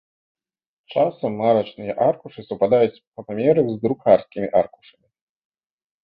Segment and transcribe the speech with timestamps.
[0.91, 5.05] Часам марачныя аркушы супадаюць па памерах з друкарскімі аркушамі.